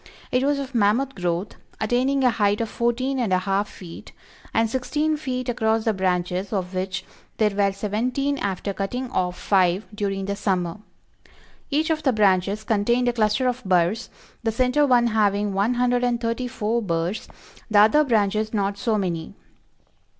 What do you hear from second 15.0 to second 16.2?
having one hundred and